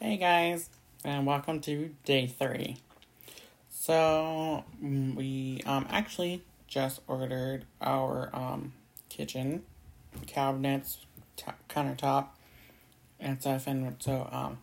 [0.00, 0.70] Hey guys,
[1.04, 2.76] and welcome to day three.
[3.68, 8.74] So mm, we um actually just ordered our um
[9.08, 9.64] kitchen
[10.28, 10.98] cabinets,
[11.36, 12.28] t- countertop,
[13.18, 14.58] and stuff, and so um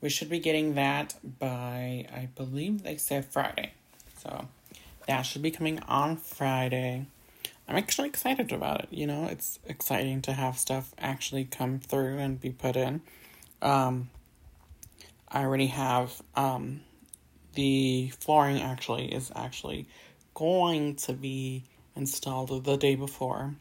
[0.00, 3.74] we should be getting that by I believe they said Friday.
[4.16, 4.48] So
[5.06, 7.04] that should be coming on Friday.
[7.68, 8.88] I'm actually excited about it.
[8.90, 13.02] You know, it's exciting to have stuff actually come through and be put in.
[13.60, 14.08] Um,
[15.30, 16.80] I already have um,
[17.54, 19.86] the flooring actually is actually
[20.34, 23.54] going to be installed the day before.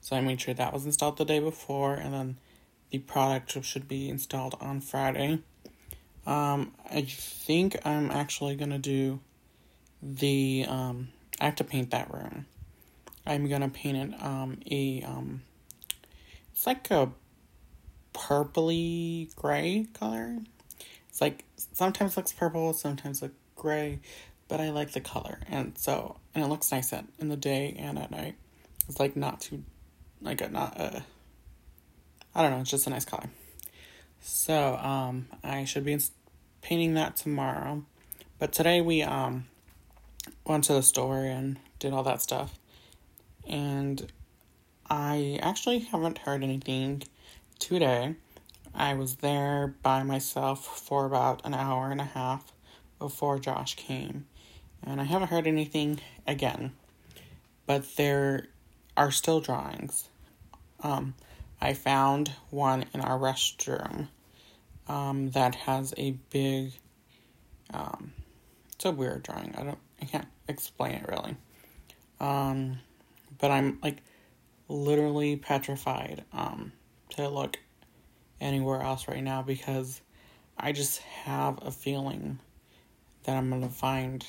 [0.00, 2.38] So I made sure that was installed the day before, and then
[2.90, 5.40] the product should be installed on Friday.
[6.26, 9.20] Um, I think I'm actually gonna do
[10.02, 11.08] the um.
[11.40, 12.46] I have to paint that room.
[13.26, 15.42] I'm gonna paint it um a um.
[16.52, 17.10] It's like a
[18.12, 20.38] purpley gray color.
[21.12, 21.44] It's like
[21.74, 24.00] sometimes looks purple, sometimes look gray,
[24.48, 27.76] but I like the color, and so and it looks nice at in the day
[27.78, 28.34] and at night.
[28.88, 29.62] It's like not too,
[30.22, 31.04] like a not a.
[32.34, 32.60] I don't know.
[32.60, 33.28] It's just a nice color.
[34.22, 35.98] So um, I should be
[36.62, 37.84] painting that tomorrow,
[38.38, 39.44] but today we um
[40.46, 42.58] went to the store and did all that stuff,
[43.46, 44.10] and
[44.88, 47.02] I actually haven't heard anything
[47.58, 48.14] today.
[48.74, 52.52] I was there by myself for about an hour and a half
[52.98, 54.26] before Josh came,
[54.82, 56.72] and I haven't heard anything again.
[57.66, 58.48] But there
[58.96, 60.08] are still drawings.
[60.82, 61.14] Um,
[61.60, 64.08] I found one in our restroom
[64.88, 66.72] um, that has a big.
[67.72, 68.12] Um,
[68.74, 69.54] it's a weird drawing.
[69.56, 69.78] I don't.
[70.00, 71.36] I can't explain it really.
[72.20, 72.78] Um,
[73.38, 73.98] but I'm like
[74.68, 76.72] literally petrified um,
[77.10, 77.58] to look
[78.42, 80.00] anywhere else right now because
[80.58, 82.38] I just have a feeling
[83.24, 84.24] that I'm gonna find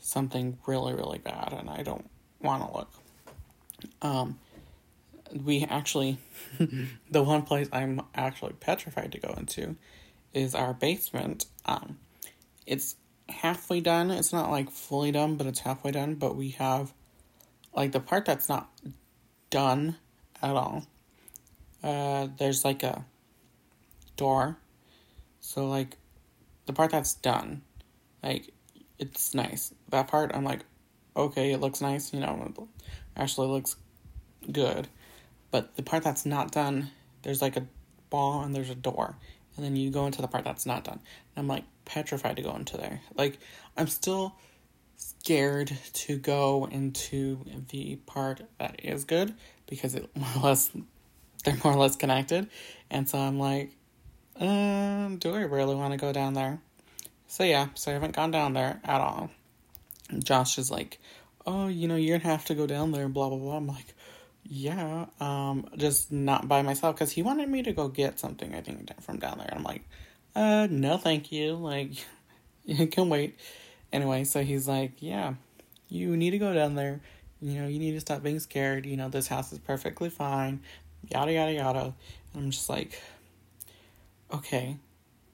[0.00, 2.08] something really, really bad, and I don't
[2.40, 2.90] want to look.
[4.02, 4.38] Um,
[5.44, 6.18] we actually,
[7.10, 9.76] the one place I'm actually petrified to go into
[10.32, 11.46] is our basement.
[11.64, 11.98] Um,
[12.66, 12.96] it's
[13.28, 14.10] halfway done.
[14.10, 16.14] It's not like fully done, but it's halfway done.
[16.14, 16.92] But we have
[17.74, 18.70] like the part that's not
[19.50, 19.96] done
[20.42, 20.86] at all.
[21.82, 23.04] Uh, there's like a
[24.16, 24.58] door.
[25.40, 25.96] So like
[26.66, 27.62] the part that's done,
[28.22, 28.52] like
[28.98, 29.72] it's nice.
[29.90, 30.64] That part I'm like,
[31.16, 32.52] okay, it looks nice, you know,
[33.16, 33.76] actually looks
[34.50, 34.88] good.
[35.50, 36.90] But the part that's not done,
[37.22, 37.66] there's like a
[38.10, 39.16] ball and there's a door.
[39.56, 41.00] And then you go into the part that's not done.
[41.34, 43.00] And I'm like petrified to go into there.
[43.16, 43.38] Like
[43.76, 44.36] I'm still
[44.96, 49.34] scared to go into the part that is good
[49.68, 50.70] because it more or less
[51.48, 52.48] they're more or less connected.
[52.90, 53.72] And so I'm like,
[54.38, 56.60] um, do I really want to go down there?
[57.26, 59.30] So yeah, so I haven't gone down there at all.
[60.18, 60.98] Josh is like,
[61.46, 63.56] oh, you know, you're gonna have to go down there, blah blah blah.
[63.56, 63.94] I'm like,
[64.44, 68.54] yeah, um, just not by myself because he wanted me to go get something.
[68.54, 69.52] I think from down there.
[69.52, 69.82] I'm like,
[70.34, 71.54] uh, no, thank you.
[71.68, 71.90] Like,
[72.64, 73.38] you can wait.
[73.92, 75.34] Anyway, so he's like, yeah,
[75.88, 77.00] you need to go down there.
[77.40, 78.84] You know, you need to stop being scared.
[78.84, 80.60] You know, this house is perfectly fine.
[81.06, 81.94] Yada yada yada.
[82.34, 83.00] And I'm just like,
[84.32, 84.76] okay,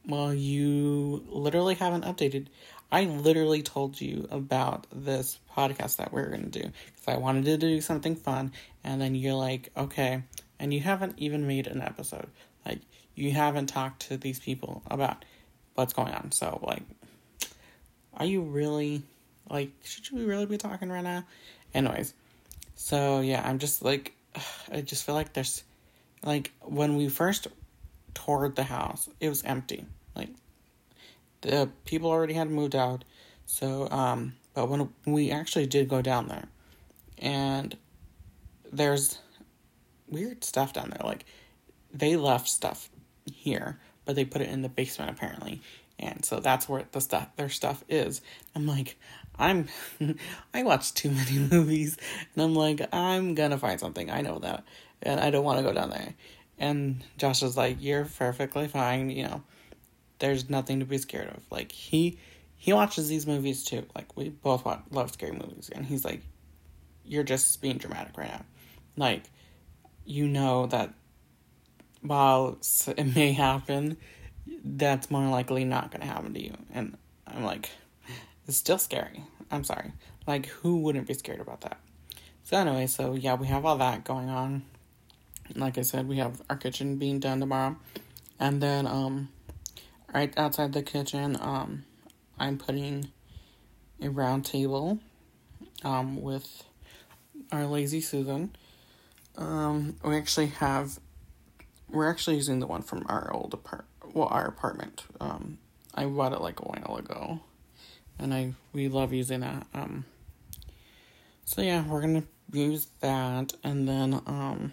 [0.06, 2.47] well, you literally haven't updated.
[2.92, 7.16] I literally told you about this podcast that we are going to do because I
[7.16, 8.53] wanted to do something fun,
[8.84, 10.22] and then you're like, okay,
[10.60, 12.28] and you haven't even made an episode.
[12.64, 12.80] Like,
[13.14, 15.24] you haven't talked to these people about
[15.74, 16.30] what's going on.
[16.32, 16.82] So, like,
[18.16, 19.03] are you really,
[19.50, 21.24] like, should we really be talking right now?
[21.74, 22.14] Anyways,
[22.76, 24.14] so yeah, I'm just like,
[24.72, 25.65] I just feel like there's,
[26.22, 27.49] like, when we first
[28.15, 29.84] toured the house, it was empty.
[30.15, 30.31] Like
[31.43, 33.05] the people already had moved out.
[33.47, 36.49] So, um, but when we actually did go down there,
[37.19, 37.77] and
[38.72, 39.19] there's
[40.09, 41.05] weird stuff down there.
[41.05, 41.25] Like
[41.93, 42.89] they left stuff
[43.33, 45.60] here, but they put it in the basement apparently,
[45.98, 48.20] and so that's where the stuff their stuff is.
[48.54, 48.96] I'm like,
[49.38, 49.68] I'm,
[50.54, 51.96] I watch too many movies,
[52.34, 54.10] and I'm like, I'm gonna find something.
[54.10, 54.64] I know that,
[55.02, 56.14] and I don't want to go down there.
[56.58, 59.42] And Josh is like, You're perfectly fine, you know.
[60.18, 61.42] There's nothing to be scared of.
[61.50, 62.18] Like he
[62.56, 63.86] he watches these movies too.
[63.94, 66.22] Like we both watch, love scary movies, and he's like,
[67.04, 68.44] You're just being dramatic right now.
[68.96, 69.24] Like,
[70.04, 70.94] you know that
[72.02, 73.96] while it may happen,
[74.64, 76.54] that's more likely not gonna happen to you.
[76.72, 76.96] And
[77.26, 77.70] I'm like,
[78.46, 79.24] it's still scary.
[79.50, 79.92] I'm sorry.
[80.26, 81.78] Like, who wouldn't be scared about that?
[82.44, 84.62] So anyway, so yeah, we have all that going on
[85.54, 87.76] like I said, we have our kitchen being done tomorrow.
[88.41, 89.28] And then um
[90.12, 91.84] right outside the kitchen, um,
[92.38, 93.10] I'm putting
[94.00, 95.00] a round table
[95.82, 96.64] um, with
[97.52, 98.54] our lazy Susan.
[99.36, 101.00] Um, we actually have,
[101.94, 105.04] we're actually using the one from our old apart, well, our apartment.
[105.20, 105.58] Um,
[105.94, 107.41] I bought it like a while ago,
[108.18, 109.66] and I we love using that.
[109.72, 110.04] Um,
[111.44, 114.72] so yeah, we're gonna use that, and then um,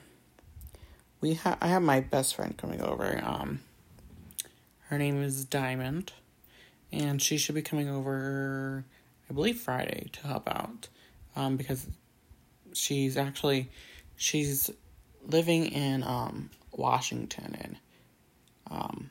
[1.22, 3.22] we have I have my best friend coming over.
[3.24, 3.62] Um,
[4.90, 6.12] her name is Diamond,
[6.92, 8.84] and she should be coming over,
[9.30, 10.90] I believe Friday to help out,
[11.36, 11.88] um, because
[12.74, 13.70] she's actually
[14.16, 14.72] she's
[15.28, 17.78] living in um Washington and
[18.70, 19.10] um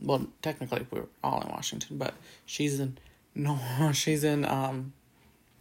[0.00, 2.14] well technically we're all in Washington, but
[2.46, 2.98] she's in
[3.34, 3.58] no
[3.92, 4.92] she's in um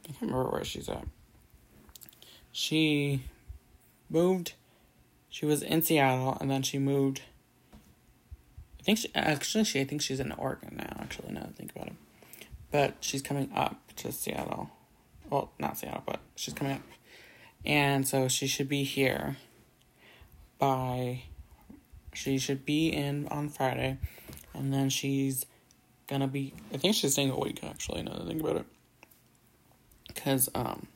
[0.04, 1.06] I can't remember where she's at.
[2.52, 3.24] She
[4.10, 4.54] moved
[5.30, 7.22] she was in Seattle and then she moved
[8.80, 11.52] I think she actually she I think she's in Oregon now, actually now that I
[11.54, 11.94] think about it.
[12.72, 14.72] But she's coming up to Seattle.
[15.30, 16.82] Well, not Seattle, but she's coming up.
[17.64, 19.38] And so she should be here
[20.58, 21.24] by
[22.14, 23.98] she should be in on Friday
[24.54, 25.46] and then she's
[26.08, 28.66] gonna be I think she's staying a week actually now that I think about it.
[30.16, 30.88] Cause um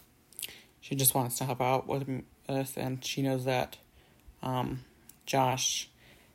[0.81, 3.77] she just wants to help out with us and she knows that
[4.43, 4.81] um
[5.25, 5.89] Josh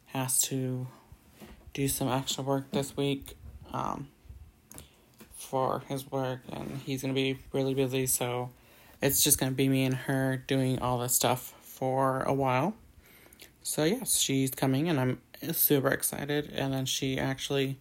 [0.07, 0.87] has to
[1.73, 3.37] do some extra work this week
[3.73, 4.09] um
[5.33, 8.51] for his work and he's gonna be really busy so
[9.03, 12.75] it's just gonna be me and her doing all this stuff for a while.
[13.63, 15.21] So yes, she's coming and I'm
[15.53, 16.51] super excited.
[16.55, 17.79] And then she actually,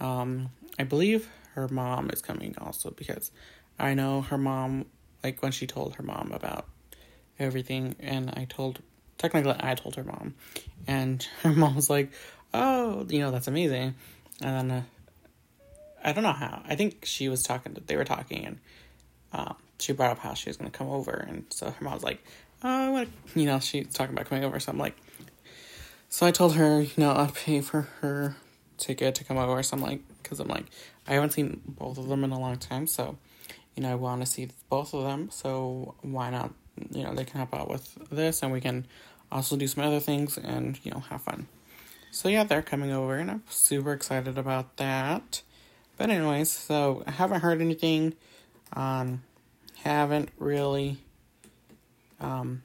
[0.00, 3.30] um, I believe her mom is coming also because
[3.78, 4.86] I know her mom,
[5.22, 6.66] like when she told her mom about
[7.38, 8.80] everything, and I told,
[9.18, 10.34] technically, I told her mom,
[10.86, 12.12] and her mom was like,
[12.52, 13.94] oh, you know, that's amazing.
[14.40, 14.82] And then, uh,
[16.04, 16.62] I don't know how.
[16.66, 18.58] I think she was talking, they were talking, and
[19.32, 21.12] um, she brought up how she was going to come over.
[21.12, 22.22] And so her mom was like,
[22.64, 24.58] I want to, you know, she's talking about coming over.
[24.58, 24.96] So I'm like,
[26.08, 28.36] so I told her, you know, I'd pay for her
[28.78, 29.62] ticket to come over.
[29.62, 30.66] So I'm like, because I'm like,
[31.06, 32.86] I haven't seen both of them in a long time.
[32.86, 33.18] So,
[33.74, 35.30] you know, I want to see both of them.
[35.30, 36.52] So why not,
[36.90, 38.86] you know, they can help out with this and we can
[39.30, 41.48] also do some other things and, you know, have fun.
[42.10, 45.42] So yeah, they're coming over and I'm super excited about that.
[45.96, 48.14] But anyways, so I haven't heard anything.
[48.72, 49.22] Um,
[49.82, 50.98] haven't really
[52.20, 52.62] um,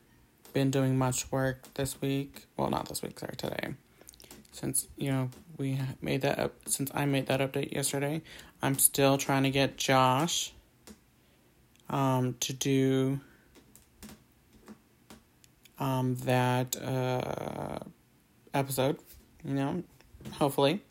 [0.53, 2.45] been doing much work this week.
[2.57, 3.75] Well, not this week, sorry, today.
[4.51, 8.21] Since, you know, we made that up, since I made that update yesterday,
[8.61, 10.53] I'm still trying to get Josh
[11.89, 13.19] um, to do
[15.79, 17.79] um, that uh,
[18.53, 18.99] episode,
[19.43, 19.83] you know,
[20.33, 20.81] hopefully.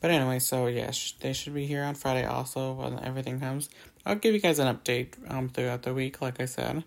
[0.00, 0.90] But anyway, so yeah,
[1.20, 3.70] they should be here on Friday also when everything comes.
[4.04, 6.84] I'll give you guys an update um, throughout the week, like I said.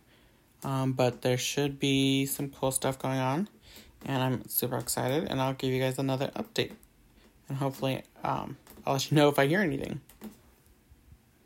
[0.64, 3.50] Um, but there should be some cool stuff going on,
[4.06, 5.28] and I'm super excited.
[5.30, 6.72] And I'll give you guys another update,
[7.50, 10.02] and hopefully, um, I'll let you know if I hear anything.